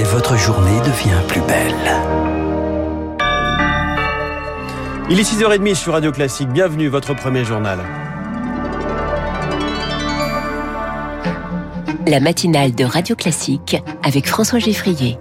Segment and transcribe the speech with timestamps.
[0.00, 1.74] et votre journée devient plus belle.
[5.10, 6.48] Il est 6h30 sur Radio Classique.
[6.48, 7.78] Bienvenue, votre premier journal.
[12.06, 15.18] La matinale de Radio Classique avec François Geffrier.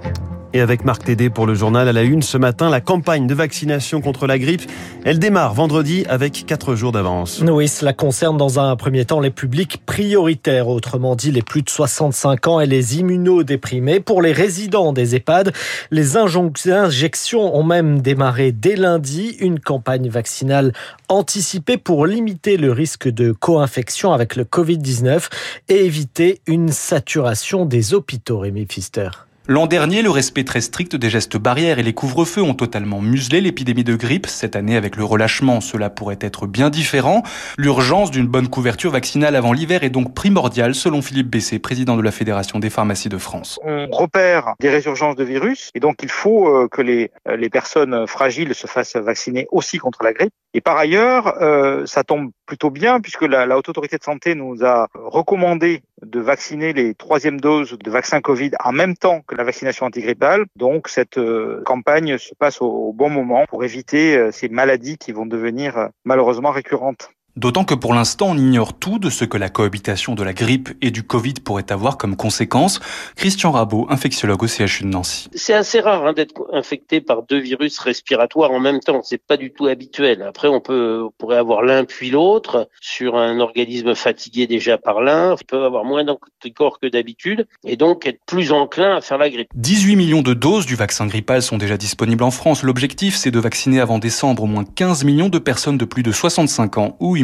[0.51, 3.35] Et avec Marc Tédé pour le journal à la une ce matin, la campagne de
[3.35, 4.63] vaccination contre la grippe,
[5.05, 7.43] elle démarre vendredi avec 4 jours d'avance.
[7.47, 11.69] Oui, cela concerne dans un premier temps les publics prioritaires, autrement dit les plus de
[11.69, 13.99] 65 ans et les immunodéprimés.
[13.99, 15.53] Pour les résidents des EHPAD,
[15.91, 20.73] les injections ont même démarré dès lundi, une campagne vaccinale
[21.09, 25.27] anticipée pour limiter le risque de co-infection avec le Covid-19
[25.69, 29.09] et éviter une saturation des hôpitaux, Rémi Pfister.
[29.51, 33.41] L'an dernier, le respect très strict des gestes barrières et les couvre-feux ont totalement muselé
[33.41, 34.27] l'épidémie de grippe.
[34.27, 37.23] Cette année, avec le relâchement, cela pourrait être bien différent.
[37.57, 42.03] L'urgence d'une bonne couverture vaccinale avant l'hiver est donc primordiale, selon Philippe Bessé, président de
[42.03, 43.59] la Fédération des pharmacies de France.
[43.63, 47.49] On repère des résurgences de virus et donc il faut euh, que les, euh, les
[47.49, 50.33] personnes fragiles se fassent vacciner aussi contre la grippe.
[50.55, 54.65] Et par ailleurs, euh, ça tombe plutôt bien puisque la, Haute Autorité de Santé nous
[54.65, 59.43] a recommandé de vacciner les troisièmes doses de vaccin Covid en même temps que la
[59.43, 60.45] vaccination antigrippale.
[60.55, 65.11] Donc cette euh, campagne se passe au, bon moment pour éviter euh, ces maladies qui
[65.11, 67.11] vont devenir malheureusement récurrentes.
[67.39, 70.71] D'autant que pour l'instant, on ignore tout de ce que la cohabitation de la grippe
[70.81, 72.81] et du Covid pourrait avoir comme conséquence.
[73.15, 75.29] Christian Rabot, infectiologue au CHU de Nancy.
[75.33, 78.99] C'est assez rare hein, d'être infecté par deux virus respiratoires en même temps.
[79.05, 80.21] C'est pas du tout habituel.
[80.21, 84.99] Après, on peut, on pourrait avoir l'un puis l'autre sur un organisme fatigué déjà par
[84.99, 85.37] l'un.
[85.39, 89.29] Il peut avoir moins d'anticorps que d'habitude et donc être plus enclin à faire la
[89.29, 89.47] grippe.
[89.55, 92.63] 18 millions de doses du vaccin grippal sont déjà disponibles en France.
[92.63, 96.11] L'objectif, c'est de vacciner avant décembre au moins 15 millions de personnes de plus de
[96.11, 97.15] 65 ans ou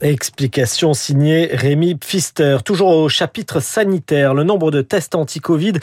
[0.00, 2.58] Explication signée Rémi Pfister.
[2.64, 5.74] Toujours au chapitre sanitaire, le nombre de tests anti-Covid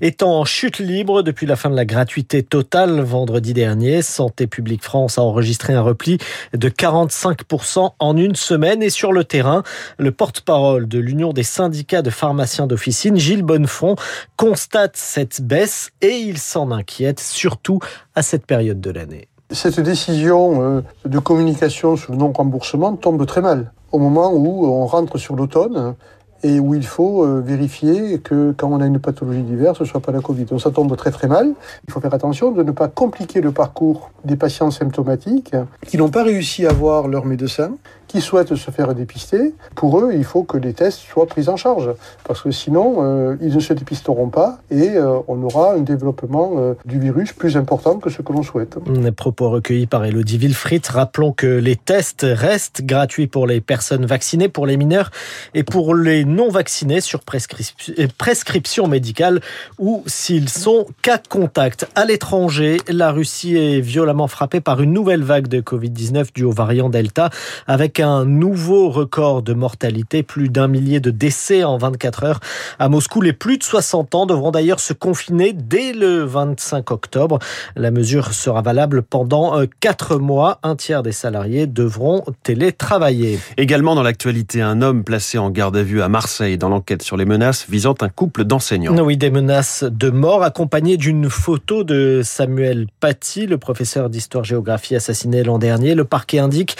[0.00, 4.02] est en chute libre depuis la fin de la gratuité totale vendredi dernier.
[4.02, 6.18] Santé publique France a enregistré un repli
[6.52, 9.62] de 45% en une semaine et sur le terrain,
[9.98, 13.96] le porte-parole de l'Union des syndicats de pharmaciens d'officine, Gilles Bonnefond,
[14.36, 17.78] constate cette baisse et il s'en inquiète surtout
[18.14, 19.28] à cette période de l'année.
[19.50, 23.72] Cette décision euh, de communication sur le non-remboursement tombe très mal.
[23.92, 25.94] Au moment où on rentre sur l'automne
[26.42, 29.88] et où il faut euh, vérifier que quand on a une pathologie diverse, ce ne
[29.88, 30.44] soit pas la Covid.
[30.44, 31.52] Donc ça tombe très très mal.
[31.86, 35.54] Il faut faire attention de ne pas compliquer le parcours des patients symptomatiques
[35.86, 37.72] qui n'ont pas réussi à voir leur médecin,
[38.06, 39.54] qui souhaitent se faire dépister.
[39.74, 41.90] Pour eux, il faut que les tests soient pris en charge
[42.26, 46.74] parce que sinon, euh, ils ne se dépisteront pas et euh, on aura un développement
[46.84, 48.78] du virus plus important que ce que l'on souhaite.
[48.88, 50.86] Les propos recueillis par Elodie Wilfried.
[50.86, 55.10] Rappelons que les tests restent gratuits pour les personnes vaccinées, pour les mineurs
[55.54, 59.40] et pour les non vaccinés sur prescription, prescription médicale
[59.78, 61.88] ou s'ils sont cas contact.
[61.94, 66.52] À l'étranger, la Russie est violemment frappée par une nouvelle vague de Covid-19 due au
[66.52, 67.30] variant Delta
[67.66, 72.40] avec un nouveau record de mortalité, plus d'un millier de décès en 24 heures.
[72.78, 77.38] À Moscou, les plus de 60 ans devront d'ailleurs se confiner dès le 25 octobre.
[77.76, 80.58] La mesure sera valable pendant 4 mois.
[80.62, 83.38] Un tiers des salariés devront télétravailler.
[83.56, 87.16] Également dans l'actualité, un homme placé en garde à vue à Marseille dans l'enquête sur
[87.16, 88.92] les menaces visant un couple d'enseignants.
[89.04, 95.44] Oui, des menaces de mort accompagnées d'une photo de Samuel Paty, le professeur d'histoire-géographie assassiné
[95.44, 95.94] l'an dernier.
[95.94, 96.76] Le parquet indique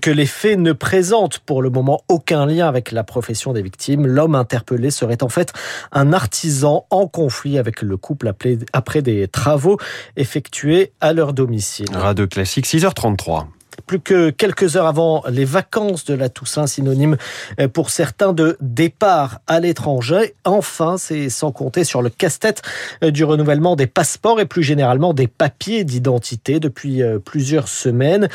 [0.00, 4.06] que les faits ne présentent pour le moment aucun lien avec la profession des victimes.
[4.06, 5.52] L'homme interpellé serait en fait
[5.92, 8.32] un artisan en conflit avec le couple
[8.72, 9.76] après des travaux
[10.16, 11.88] effectués à leur domicile.
[11.92, 13.48] Radio Classique 6h33
[13.86, 17.16] plus que quelques heures avant les vacances de la Toussaint, synonyme
[17.72, 20.34] pour certains de départ à l'étranger.
[20.44, 22.62] Enfin, c'est sans compter sur le casse-tête
[23.02, 28.28] du renouvellement des passeports et plus généralement des papiers d'identité depuis plusieurs semaines.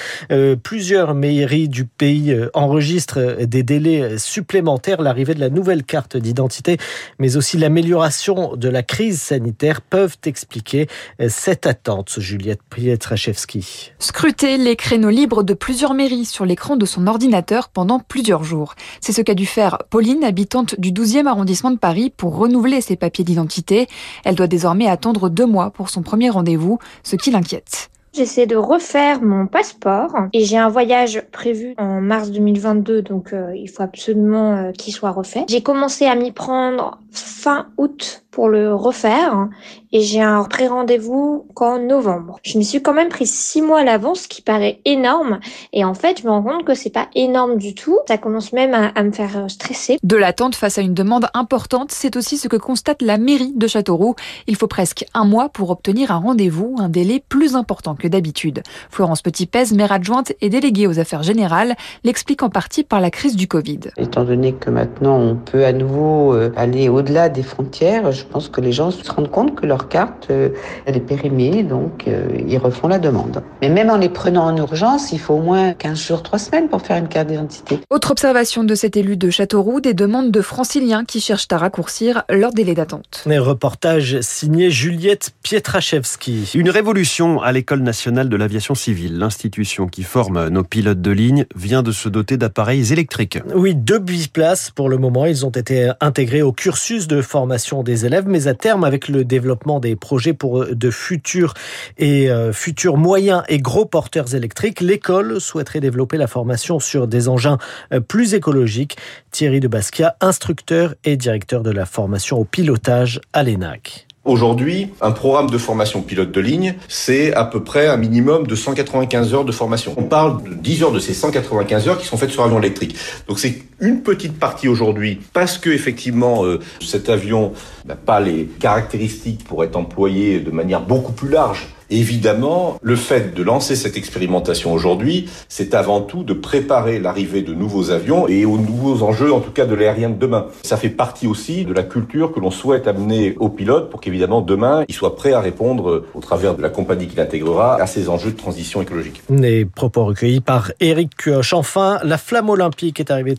[0.64, 5.02] Plusieurs mairies du pays enregistrent des délais supplémentaires.
[5.02, 6.78] L'arrivée de la nouvelle carte d'identité,
[7.20, 10.88] mais aussi l'amélioration de la crise sanitaire peuvent expliquer
[11.28, 13.92] cette attente, Juliette Pietraszewski.
[14.00, 18.76] Scruter les créneaux libres de plusieurs mairies sur l'écran de son ordinateur pendant plusieurs jours.
[19.02, 22.96] C'est ce qu'a dû faire Pauline, habitante du 12e arrondissement de Paris, pour renouveler ses
[22.96, 23.88] papiers d'identité.
[24.24, 27.90] Elle doit désormais attendre deux mois pour son premier rendez-vous, ce qui l'inquiète.
[28.14, 33.56] J'essaie de refaire mon passeport et j'ai un voyage prévu en mars 2022, donc euh,
[33.56, 35.46] il faut absolument euh, qu'il soit refait.
[35.50, 39.48] J'ai commencé à m'y prendre fin août pour le refaire
[39.92, 42.40] et j'ai un pré-rendez-vous qu'en novembre.
[42.42, 45.40] Je me suis quand même pris six mois à l'avance, ce qui paraît énorme.
[45.72, 48.00] Et en fait, je me rends compte que c'est pas énorme du tout.
[48.08, 50.00] Ça commence même à, à me faire stresser.
[50.02, 53.68] De l'attente face à une demande importante, c'est aussi ce que constate la mairie de
[53.68, 54.16] Châteauroux.
[54.48, 58.64] Il faut presque un mois pour obtenir un rendez-vous, un délai plus important que d'habitude.
[58.90, 63.36] Florence Petit-Pèze, maire adjointe et déléguée aux affaires générales, l'explique en partie par la crise
[63.36, 63.80] du Covid.
[63.98, 68.50] Étant donné que maintenant on peut à nouveau euh, aller au-delà des frontières, je pense
[68.50, 70.50] que les gens se rendent compte que leur carte euh,
[70.86, 73.44] elle est périmée, donc euh, ils refont la demande.
[73.62, 76.70] Mais même en les prenant en urgence, il faut au moins 15 jours, 3 semaines
[76.70, 77.80] pour faire une carte d'identité.
[77.90, 82.24] Autre observation de cet élu de Châteauroux, des demandes de franciliens qui cherchent à raccourcir
[82.30, 83.24] leur délai d'attente.
[83.26, 86.52] Un reportage signé Juliette Pietraszewski.
[86.54, 89.18] Une révolution à l'École nationale de l'aviation civile.
[89.18, 93.40] L'institution qui forme nos pilotes de ligne vient de se doter d'appareils électriques.
[93.56, 95.26] Oui, deux biplaces pour le moment.
[95.26, 99.26] Ils ont été intégrés au cursus de formation des élèves, mais à terme, avec le
[99.26, 101.54] développement des projets pour de futurs
[102.02, 107.58] euh, futurs moyens et gros porteurs électriques, l'école souhaiterait développer la formation sur des engins
[107.92, 108.98] euh, plus écologiques.
[109.32, 114.08] Thierry de Basquiat, instructeur et directeur de la formation au pilotage à l'ENAC.
[114.26, 118.56] Aujourd'hui, un programme de formation pilote de ligne, c'est à peu près un minimum de
[118.56, 119.94] 195 heures de formation.
[119.98, 122.96] On parle de 10 heures de ces 195 heures qui sont faites sur avion électrique.
[123.28, 127.52] Donc c'est une petite partie aujourd'hui parce que effectivement euh, cet avion
[127.84, 133.36] n'a pas les caractéristiques pour être employé de manière beaucoup plus large Évidemment, le fait
[133.36, 138.46] de lancer cette expérimentation aujourd'hui, c'est avant tout de préparer l'arrivée de nouveaux avions et
[138.46, 140.48] aux nouveaux enjeux, en tout cas de l'aérien de demain.
[140.64, 144.42] Ça fait partie aussi de la culture que l'on souhaite amener aux pilotes pour qu'évidemment
[144.42, 148.10] demain, ils soient prêts à répondre au travers de la compagnie qui l'intégrera à ces
[148.10, 149.22] enjeux de transition écologique.
[149.30, 151.54] Les propos recueillis par Éric Cuoche.
[151.54, 153.36] Enfin, la flamme olympique est arrivée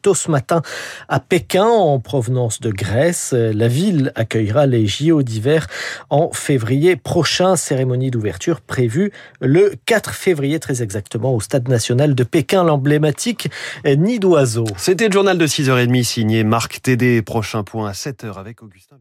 [0.00, 0.62] tôt ce matin
[1.08, 3.32] à Pékin en provenance de Grèce.
[3.32, 5.66] La ville accueillera les JO d'hiver
[6.08, 7.56] en février prochain.
[7.56, 13.50] Cérémonie d'ouverture prévue le 4 février, très exactement, au Stade national de Pékin, l'emblématique
[13.84, 14.66] nid d'oiseau.
[14.76, 17.22] C'était le journal de 6h30 signé Marc Tédé.
[17.22, 18.96] Prochain point à 7h avec Augustin.